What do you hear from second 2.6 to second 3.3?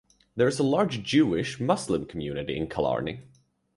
Killarney.